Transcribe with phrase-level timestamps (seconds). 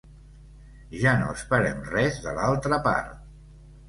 [1.01, 3.13] Ja no esperem res de l’altra part.